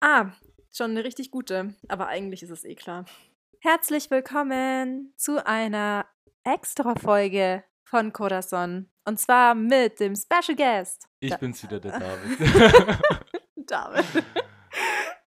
[0.00, 0.30] Ah,
[0.72, 3.04] schon eine richtig gute, aber eigentlich ist es eh klar.
[3.60, 6.06] Herzlich willkommen zu einer
[6.44, 8.88] Extra-Folge von Corazon.
[9.04, 11.08] Und zwar mit dem Special Guest.
[11.20, 13.00] Ich Da- bin's wieder, der David.
[13.56, 14.24] David.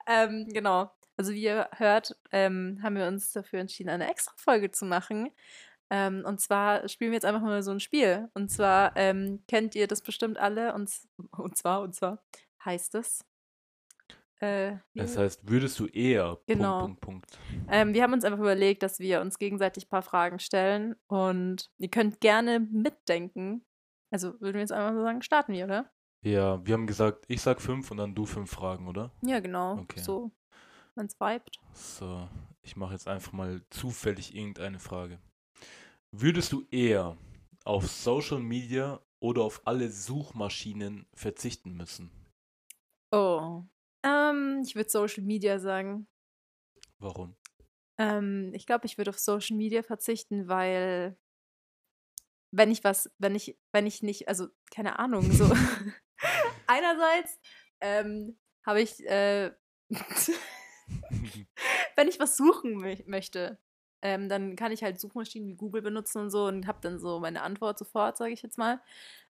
[0.08, 0.92] ähm, genau.
[1.18, 5.30] Also wie ihr hört, ähm, haben wir uns dafür entschieden, eine Extra-Folge zu machen.
[5.92, 8.30] Ähm, und zwar spielen wir jetzt einfach mal so ein Spiel.
[8.34, 10.74] Und zwar ähm, kennt ihr das bestimmt alle.
[10.74, 10.90] Und,
[11.38, 12.24] und zwar, und zwar
[12.66, 13.24] heißt es.
[14.44, 16.38] Äh, Das heißt, würdest du eher.
[16.48, 16.82] Genau.
[16.82, 17.40] Punkt, Punkt, Punkt.
[17.70, 20.96] ähm, wir haben uns einfach überlegt, dass wir uns gegenseitig ein paar Fragen stellen.
[21.08, 23.66] Und ihr könnt gerne mitdenken.
[24.12, 25.92] Also würden wir jetzt einfach so sagen, starten wir, oder?
[26.26, 29.12] Ja, wir haben gesagt, ich sag fünf und dann du fünf Fragen, oder?
[29.22, 29.80] Ja, genau.
[29.80, 30.00] Okay.
[30.00, 30.32] So,
[30.96, 31.58] wenn es vibet.
[31.74, 32.28] So,
[32.62, 35.20] ich mache jetzt einfach mal zufällig irgendeine Frage.
[36.12, 37.18] Würdest du eher
[37.66, 42.12] auf Social Media oder auf alle Suchmaschinen verzichten müssen?
[43.12, 43.64] Oh.
[44.04, 46.08] Ähm, ich würde Social Media sagen.
[47.00, 47.36] Warum?
[47.98, 51.18] Ähm, ich glaube, ich würde auf Social Media verzichten, weil
[52.52, 55.52] wenn ich was, wenn ich, wenn ich nicht, also keine Ahnung, so
[56.68, 57.40] einerseits
[57.82, 59.52] ähm, habe ich, äh,
[61.96, 63.60] wenn ich was suchen mö möchte,
[64.02, 67.20] ähm, dann kann ich halt Suchmaschinen wie Google benutzen und so und habe dann so
[67.20, 68.82] meine Antwort sofort, sage ich jetzt mal.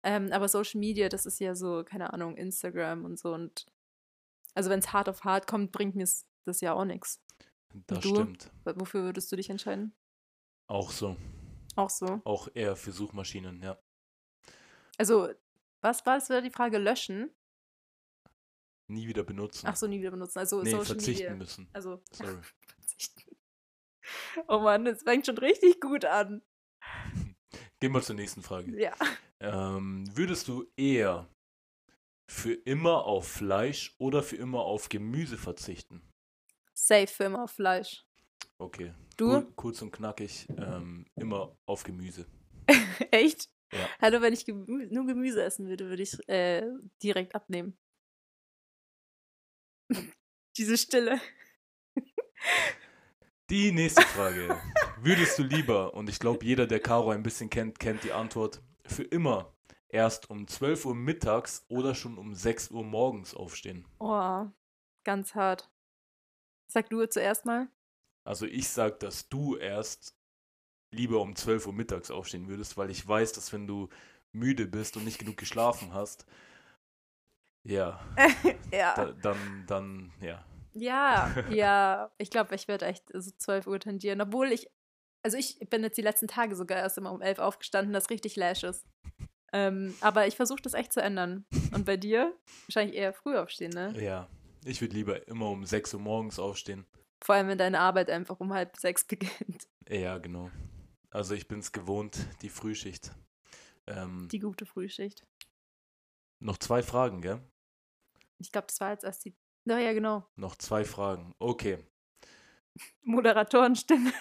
[0.02, 3.66] Ähm, aber Social Media, das ist ja so, keine Ahnung, Instagram und so und
[4.56, 6.08] also wenn es hart auf hart kommt, bringt mir
[6.46, 7.22] das ja auch nichts.
[7.86, 8.08] Das du?
[8.08, 8.50] stimmt.
[8.64, 9.94] Wofür würdest du dich entscheiden?
[10.66, 11.16] Auch so.
[11.76, 12.22] Auch so.
[12.24, 13.78] Auch eher für Suchmaschinen, ja.
[14.98, 15.28] Also,
[15.82, 16.78] was war das wieder die Frage?
[16.78, 17.30] Löschen?
[18.88, 19.66] Nie wieder benutzen.
[19.68, 20.38] Ach so, nie wieder benutzen.
[20.38, 21.36] Also nee, Social verzichten Media.
[21.36, 21.68] müssen.
[21.72, 22.38] Also, Sorry.
[22.66, 23.36] verzichten.
[24.48, 26.40] Oh Mann, das fängt schon richtig gut an.
[27.80, 28.80] Gehen wir zur nächsten Frage.
[28.80, 28.94] Ja.
[29.40, 31.28] Ähm, würdest du eher
[32.28, 36.02] für immer auf Fleisch oder für immer auf Gemüse verzichten?
[36.74, 38.04] Safe für immer auf Fleisch.
[38.58, 38.94] Okay.
[39.16, 39.28] Du?
[39.28, 42.26] Kur- kurz und knackig, ähm, immer auf Gemüse.
[43.10, 43.48] Echt?
[43.72, 43.88] Ja.
[44.00, 46.66] Hallo, wenn ich Gemü nur Gemüse essen würde, würde ich äh,
[47.02, 47.78] direkt abnehmen.
[50.56, 51.20] Diese Stille.
[53.50, 54.60] Die nächste Frage.
[55.00, 58.60] Würdest du lieber, und ich glaube, jeder, der Caro ein bisschen kennt, kennt die Antwort,
[58.84, 59.55] für immer
[59.88, 63.86] erst um 12 Uhr mittags oder schon um 6 Uhr morgens aufstehen?
[63.98, 64.46] Oh,
[65.04, 65.70] ganz hart.
[66.68, 67.68] Sag du zuerst mal.
[68.24, 70.16] Also ich sag, dass du erst
[70.90, 73.88] lieber um 12 Uhr mittags aufstehen würdest, weil ich weiß, dass wenn du
[74.32, 76.26] müde bist und nicht genug geschlafen hast,
[77.64, 78.00] ja,
[78.72, 78.94] ja.
[78.94, 80.44] da, dann, dann, ja.
[80.74, 82.10] Ja, ja.
[82.18, 84.20] Ich glaube, ich werde echt so 12 Uhr tendieren.
[84.20, 84.70] Obwohl ich,
[85.22, 88.36] also ich bin jetzt die letzten Tage sogar erst immer um 11 aufgestanden, das richtig
[88.36, 88.86] lash ist.
[89.52, 91.44] Ähm, aber ich versuche das echt zu ändern.
[91.72, 92.36] Und bei dir?
[92.66, 93.94] Wahrscheinlich eher früh aufstehen, ne?
[94.02, 94.28] Ja,
[94.64, 96.84] ich würde lieber immer um 6 Uhr morgens aufstehen.
[97.22, 99.68] Vor allem, wenn deine Arbeit einfach um halb sechs beginnt.
[99.88, 100.50] Ja, genau.
[101.10, 103.12] Also ich bin es gewohnt, die Frühschicht.
[103.86, 105.22] Ähm, Die gute Frühschicht.
[106.40, 107.40] noch zwei Fragen, gell?
[108.38, 109.34] Ich glaube, das war jetzt erst die.
[109.64, 110.28] Na ja, genau.
[110.36, 111.34] Noch zwei Fragen.
[111.38, 111.78] Okay.
[113.02, 114.12] Moderatorenstimme.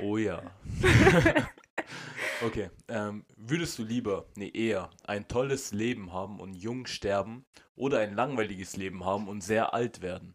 [0.00, 0.42] Oh ja.
[2.44, 2.70] okay.
[2.88, 8.14] Ähm, würdest du lieber, nee, eher ein tolles Leben haben und jung sterben oder ein
[8.14, 10.34] langweiliges Leben haben und sehr alt werden?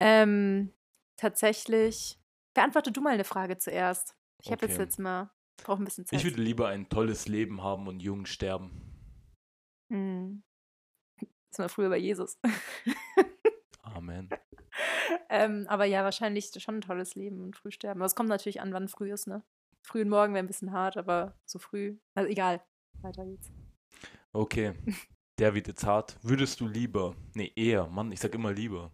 [0.00, 0.72] ähm,
[1.16, 2.18] tatsächlich.
[2.54, 4.16] Beantworte du mal eine Frage zuerst.
[4.42, 5.30] Ich habe jetzt jetzt mal.
[5.62, 6.18] Brauche ein bisschen Zeit.
[6.18, 8.70] Ich würde lieber ein tolles Leben haben und jung sterben.
[9.92, 10.44] Hm.
[11.50, 12.38] Das war früher bei Jesus.
[13.82, 14.28] Amen.
[15.28, 18.00] ähm, aber ja, wahrscheinlich schon ein tolles Leben und früh sterben.
[18.00, 19.42] Aber es kommt natürlich an, wann früh ist, ne?
[19.88, 21.98] Frühen Morgen wäre ein bisschen hart, aber so früh.
[22.14, 22.62] Also egal.
[23.00, 23.50] Weiter geht's.
[24.34, 24.74] Okay.
[25.38, 26.18] Der wird jetzt hart.
[26.22, 28.92] Würdest du lieber, nee, eher, Mann, ich sag immer lieber.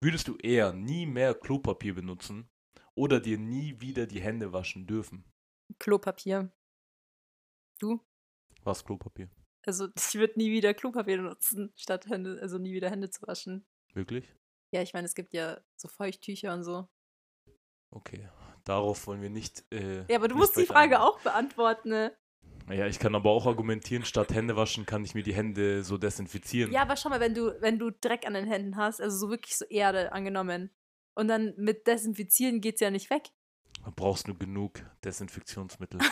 [0.00, 2.50] Würdest du eher nie mehr Klopapier benutzen
[2.94, 5.24] oder dir nie wieder die Hände waschen dürfen?
[5.78, 6.52] Klopapier.
[7.78, 8.04] Du?
[8.64, 9.30] Was Klopapier?
[9.64, 13.66] Also ich würde nie wieder Klopapier nutzen, statt Hände, also nie wieder Hände zu waschen.
[13.94, 14.30] Wirklich?
[14.74, 16.86] Ja, ich meine, es gibt ja so Feuchttücher und so.
[17.90, 18.28] Okay.
[18.64, 19.64] Darauf wollen wir nicht.
[19.72, 21.08] Äh, Ja, aber du musst die Frage eingehen.
[21.08, 22.16] auch beantworten, ne?
[22.70, 25.98] Ja, ich kann aber auch argumentieren, statt Hände waschen kann ich mir die Hände so
[25.98, 26.72] desinfizieren.
[26.72, 29.30] Ja, aber schau mal, wenn du, wenn du Dreck an den Händen hast, also so
[29.30, 30.70] wirklich so Erde angenommen.
[31.14, 33.30] Und dann mit Desinfizieren geht's ja nicht weg.
[33.84, 36.00] Da brauchst du genug Desinfektionsmittel.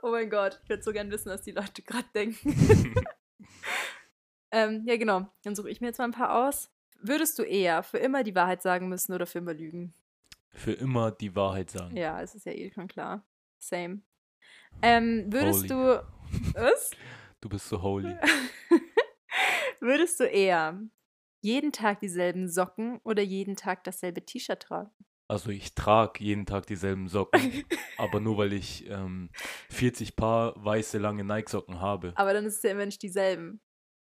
[0.00, 2.54] Oh mein Gott, ich würde so gern wissen, was die Leute gerade denken.
[4.52, 5.26] ähm, ja, genau.
[5.42, 6.70] Dann suche ich mir jetzt mal ein paar aus.
[7.00, 9.94] Würdest du eher für immer die Wahrheit sagen müssen oder für immer lügen?
[10.50, 11.96] Für immer die Wahrheit sagen.
[11.96, 13.24] Ja, es ist ja eh schon klar.
[13.58, 14.00] Same.
[14.82, 15.68] Ähm, würdest Holy.
[15.68, 16.06] du.
[16.54, 16.90] Was?
[17.40, 18.16] Du bist so holy.
[19.80, 20.80] Würdest du eher
[21.40, 24.90] jeden Tag dieselben Socken oder jeden Tag dasselbe T-Shirt tragen?
[25.28, 27.64] Also ich trage jeden Tag dieselben Socken,
[27.98, 29.30] aber nur weil ich ähm,
[29.70, 32.12] 40 Paar weiße lange Nike-Socken habe.
[32.16, 33.60] Aber dann ist es ja immer nicht dieselben.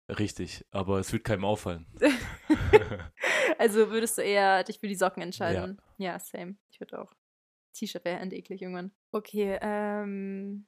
[0.10, 1.86] Richtig, aber es wird keinem auffallen.
[3.58, 5.82] also würdest du eher dich für die Socken entscheiden?
[5.98, 6.56] Ja, ja same.
[6.72, 7.14] Ich würde auch.
[7.74, 8.92] T-Shirt wäre endeklig irgendwann.
[9.12, 10.66] Okay, ähm.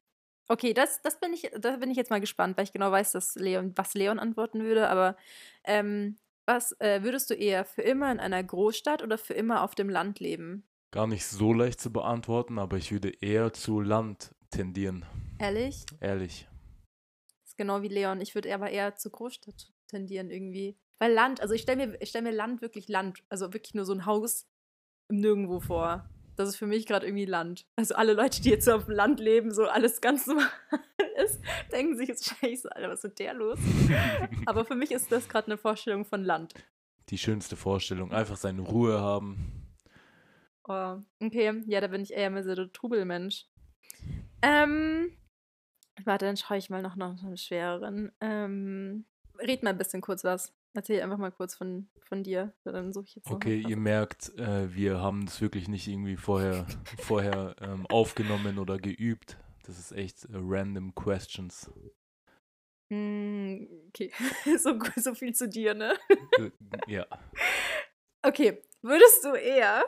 [0.52, 3.12] Okay, das, das bin ich, da bin ich jetzt mal gespannt, weil ich genau weiß,
[3.12, 5.16] dass Leon, was Leon antworten würde, aber
[5.64, 9.76] ähm, was äh, würdest du eher für immer in einer Großstadt oder für immer auf
[9.76, 10.68] dem Land leben?
[10.90, 15.06] Gar nicht so leicht zu beantworten, aber ich würde eher zu Land tendieren.
[15.38, 15.86] Ehrlich?
[16.02, 16.49] Ehrlich.
[17.60, 18.22] Genau wie Leon.
[18.22, 20.78] Ich würde aber eher zur Großstadt tendieren irgendwie.
[20.98, 23.92] Weil Land, also ich stelle mir, stell mir Land wirklich Land, also wirklich nur so
[23.92, 24.48] ein Haus
[25.10, 26.10] im Nirgendwo vor.
[26.38, 27.68] Das ist für mich gerade irgendwie Land.
[27.76, 30.48] Also alle Leute, die jetzt so auf dem Land leben, so alles ganz normal
[31.22, 31.42] ist,
[31.74, 33.60] denken sich jetzt scheiße, Alter, was ist mit der los?
[34.46, 36.54] Aber für mich ist das gerade eine Vorstellung von Land.
[37.10, 38.14] Die schönste Vorstellung.
[38.14, 39.68] Einfach seine Ruhe haben.
[40.64, 43.48] Oh, okay, ja, da bin ich eher mehr so der Trubelmensch.
[44.42, 45.12] Ähm,
[46.06, 48.12] warte, dann schaue ich mal noch nach einem schwereren.
[48.22, 49.06] Ähm,
[49.40, 50.54] red mal ein bisschen kurz was.
[50.74, 52.54] Erzähl einfach mal kurz von, von dir.
[52.63, 56.66] Dann suche ich jetzt Okay, ihr merkt, äh, wir haben das wirklich nicht irgendwie vorher,
[57.00, 59.38] vorher ähm, aufgenommen oder geübt.
[59.66, 61.72] Das ist echt äh, random questions.
[62.90, 64.12] Mm, okay,
[64.57, 65.98] so, so viel zu dir, ne?
[66.38, 66.52] Äh,
[66.88, 67.07] ja.
[68.22, 69.86] Okay, würdest du eher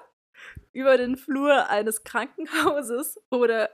[0.74, 3.70] über den Flur eines Krankenhauses oder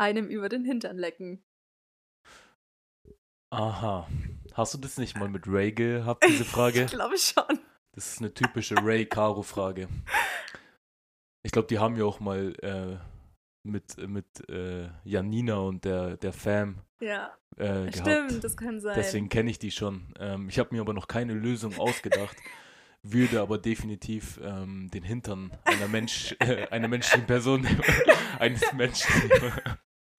[0.00, 1.44] einem über den Hintern lecken?
[3.52, 4.08] Aha.
[4.54, 6.84] Hast du das nicht mal mit Ray gehabt, diese Frage?
[6.84, 7.60] ich glaube schon.
[7.94, 9.88] Das ist eine typische Ray-Caro-Frage.
[11.44, 12.98] Ich glaube, die haben ja auch mal äh,
[13.66, 17.36] mit, mit äh, Janina und der, der Fam ja.
[17.56, 18.94] äh, Stimmt, das kann sein.
[18.96, 20.14] Deswegen kenne ich die schon.
[20.18, 22.36] Ähm, ich habe mir aber noch keine Lösung ausgedacht,
[23.02, 27.66] würde aber definitiv ähm, den Hintern einer, Mensch, äh, einer menschlichen Person,
[28.38, 29.10] eines Menschen.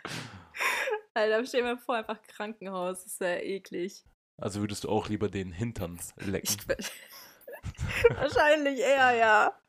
[1.14, 4.04] Alter, stell mal vor, einfach Krankenhaus, das ist ja eklig.
[4.38, 6.58] Also würdest du auch lieber den Hintern lecken?
[8.16, 9.62] Wahrscheinlich eher, ja.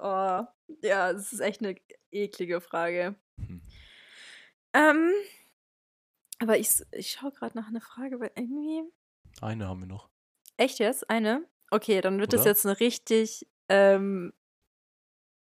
[0.00, 0.46] Oh,
[0.82, 1.76] ja, das ist echt eine
[2.10, 3.16] eklige Frage.
[3.38, 3.62] Hm.
[4.74, 5.12] Ähm,
[6.38, 8.82] aber ich, ich schaue gerade nach einer Frage, weil irgendwie.
[9.40, 10.10] Eine haben wir noch.
[10.56, 11.08] Echt jetzt?
[11.08, 11.44] Eine?
[11.70, 12.38] Okay, dann wird Oder?
[12.38, 13.46] das jetzt eine richtig.
[13.68, 14.32] Ähm,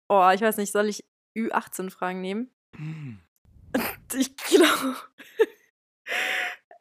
[0.07, 1.05] oh, ich weiß nicht, soll ich
[1.35, 2.49] Ü18-Fragen nehmen?
[2.75, 3.19] Hm.
[4.13, 4.97] Ich glaube.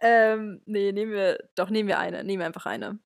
[0.00, 1.38] ähm, nee, nehmen wir.
[1.54, 2.24] Doch, nehmen wir eine.
[2.24, 2.98] Nehmen wir einfach eine.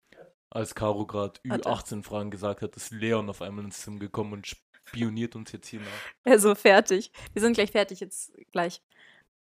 [0.49, 5.35] Als Caro gerade Ü18-Fragen gesagt hat, ist Leon auf einmal ins Zimmer gekommen und spioniert
[5.37, 5.87] uns jetzt hier nach.
[6.25, 7.11] Also fertig.
[7.33, 8.81] Wir sind gleich fertig, jetzt gleich.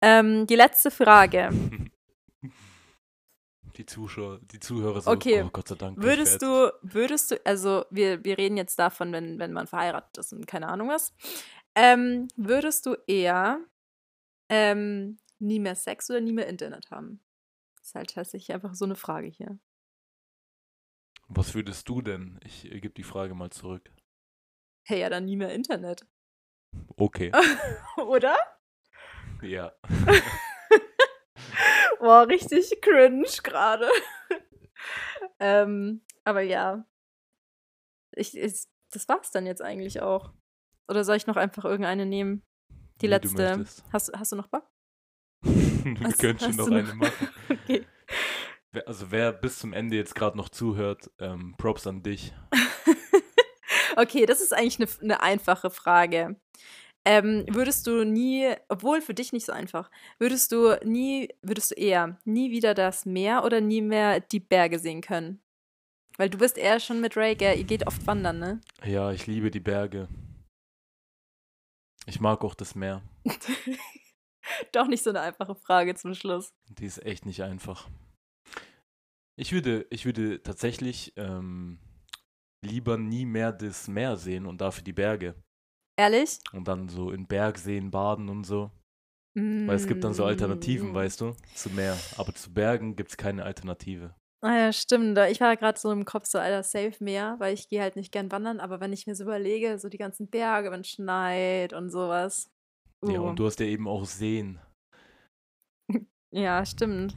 [0.02, 1.50] Ähm, die letzte Frage.
[3.76, 5.42] Die Zuschauer, die Zuhörer sind, okay.
[5.42, 6.02] oh Gott sei Dank.
[6.02, 10.32] Würdest du, würdest du, also wir, wir reden jetzt davon, wenn, wenn man verheiratet ist
[10.32, 11.12] und keine Ahnung was.
[11.74, 13.60] Ähm, würdest du eher
[14.48, 17.20] ähm, nie mehr Sex oder nie mehr Internet haben?
[17.76, 19.58] Das ist halt tatsächlich einfach so eine Frage hier.
[21.28, 22.38] Was würdest du denn?
[22.44, 23.90] Ich äh, gebe die Frage mal zurück.
[24.84, 26.06] Hey, ja, dann nie mehr Internet.
[26.96, 27.32] Okay.
[27.96, 28.36] Oder?
[29.42, 29.72] Ja.
[31.98, 33.88] Boah, richtig cringe gerade.
[35.40, 36.86] ähm, aber ja.
[38.12, 40.32] Ich, ich, das war's dann jetzt eigentlich auch.
[40.88, 42.45] Oder soll ich noch einfach irgendeine nehmen?
[43.00, 43.64] Die letzte.
[43.92, 44.68] Hast, hast du noch Bock?
[45.42, 47.28] Wir können schon noch eine machen.
[47.50, 47.84] okay.
[48.84, 52.34] Also wer bis zum Ende jetzt gerade noch zuhört, ähm, Props an dich.
[53.96, 56.36] okay, das ist eigentlich eine, eine einfache Frage.
[57.06, 61.76] Ähm, würdest du nie, obwohl für dich nicht so einfach, würdest du nie, würdest du
[61.76, 65.40] eher nie wieder das Meer oder nie mehr die Berge sehen können?
[66.18, 68.60] Weil du bist eher schon mit Ray, ihr geht oft wandern, ne?
[68.84, 70.08] Ja, ich liebe die Berge.
[72.06, 73.02] Ich mag auch das Meer.
[74.72, 76.54] Doch nicht so eine einfache Frage zum Schluss.
[76.68, 77.88] Die ist echt nicht einfach.
[79.36, 81.78] Ich würde, ich würde tatsächlich ähm,
[82.64, 85.34] lieber nie mehr das Meer sehen und dafür die Berge.
[85.98, 86.38] Ehrlich?
[86.52, 88.70] Und dann so in Bergseen baden und so.
[89.34, 89.66] Mm.
[89.66, 90.94] Weil es gibt dann so Alternativen, mm.
[90.94, 91.98] weißt du, zu Meer.
[92.16, 94.14] Aber zu Bergen gibt es keine Alternative.
[94.42, 95.18] Ah ja, stimmt.
[95.30, 98.12] Ich war gerade so im Kopf so, Alter, safe Meer, weil ich gehe halt nicht
[98.12, 101.72] gern wandern, aber wenn ich mir so überlege, so die ganzen Berge, wenn es schneit
[101.72, 102.50] und sowas.
[103.02, 103.10] Uh.
[103.10, 104.60] Ja, und du hast ja eben auch Seen.
[106.30, 107.16] ja, stimmt.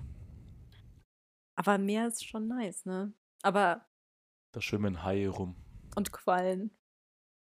[1.56, 3.14] Aber Meer ist schon nice, ne?
[3.44, 3.86] Aber.
[4.54, 5.56] Da schwimmen Haie rum.
[5.96, 6.72] Und Quallen.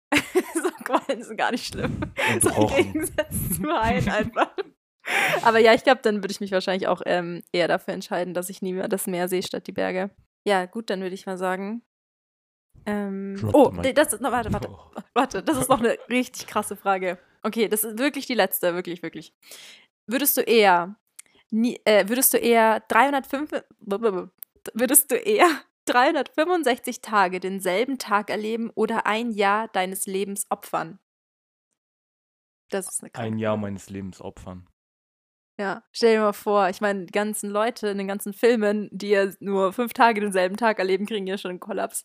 [0.14, 2.00] so Quallen sind gar nicht schlimm.
[2.34, 2.78] Und so Rochen.
[2.78, 4.56] Im Gegensatz zu Haien einfach.
[5.44, 8.50] Aber ja, ich glaube, dann würde ich mich wahrscheinlich auch ähm, eher dafür entscheiden, dass
[8.50, 10.10] ich nie mehr das Meer sehe statt die Berge.
[10.46, 11.82] Ja, gut, dann würde ich mal sagen.
[12.86, 15.02] Ähm, oh, das ist noch, warte, warte, Oh.
[15.14, 17.18] warte, das ist noch eine richtig krasse Frage.
[17.42, 19.34] Okay, das ist wirklich die letzte, wirklich, wirklich.
[20.08, 20.96] Würdest du eher,
[21.52, 23.64] nie, äh, würdest du eher 305,
[24.74, 25.48] würdest du eher
[25.86, 31.00] 365 Tage denselben Tag erleben oder ein Jahr deines Lebens opfern?
[32.70, 34.68] Das ist eine kranke Ein Jahr meines Lebens opfern.
[35.58, 39.10] Ja, stell dir mal vor, ich meine, die ganzen Leute in den ganzen Filmen, die
[39.10, 42.04] ja nur fünf Tage denselben Tag erleben, kriegen ja schon einen Kollaps.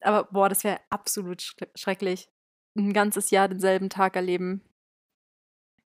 [0.00, 2.28] Aber boah, das wäre absolut schre- schrecklich.
[2.76, 4.62] Ein ganzes Jahr denselben Tag erleben.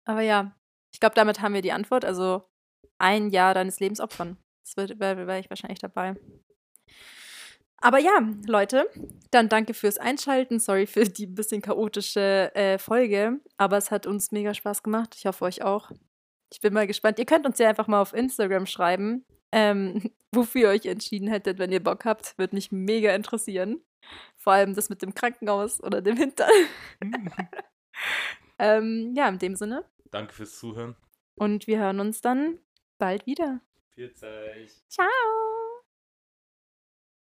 [0.05, 0.55] Aber ja,
[0.93, 2.05] ich glaube, damit haben wir die Antwort.
[2.05, 2.43] Also
[2.99, 4.37] ein Jahr deines Lebens opfern.
[4.63, 6.15] Das wäre wär, wär ich wahrscheinlich dabei.
[7.79, 8.89] Aber ja, Leute,
[9.31, 10.59] dann danke fürs Einschalten.
[10.59, 13.39] Sorry für die bisschen chaotische äh, Folge.
[13.57, 15.15] Aber es hat uns mega Spaß gemacht.
[15.17, 15.91] Ich hoffe, euch auch.
[16.51, 17.19] Ich bin mal gespannt.
[17.19, 21.59] Ihr könnt uns ja einfach mal auf Instagram schreiben, ähm, wofür ihr euch entschieden hättet,
[21.59, 22.37] wenn ihr Bock habt.
[22.37, 23.81] Würde mich mega interessieren.
[24.35, 26.49] Vor allem das mit dem Krankenhaus oder dem Hintern.
[28.59, 29.85] ähm, ja, in dem Sinne.
[30.11, 30.95] Danke fürs Zuhören.
[31.35, 32.59] Und wir hören uns dann
[32.97, 33.61] bald wieder.
[33.93, 34.71] Viel Zeit.
[34.89, 35.56] Ciao!